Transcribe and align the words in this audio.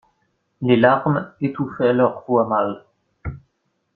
Les 0.63 0.77
larmes 0.77 1.31
étouffaient 1.41 1.93
leurs 1.93 2.25
voix 2.25 2.47
mâles. 2.47 2.85